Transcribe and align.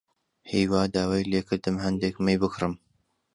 هیوا 0.51 0.81
داوای 0.93 1.27
لێ 1.31 1.41
کردم 1.47 1.75
هەندێک 1.85 2.15
مەی 2.25 2.37
بکڕم. 2.43 2.73